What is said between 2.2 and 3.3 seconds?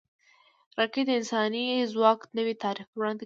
نوی تعریف وړاندې کوي